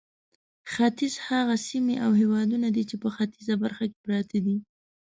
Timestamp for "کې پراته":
3.91-4.37